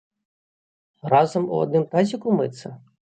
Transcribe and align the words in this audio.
Разам 1.13 1.45
у 1.53 1.59
адным 1.65 1.85
тазіку 1.91 2.33
мыцца? 2.39 2.73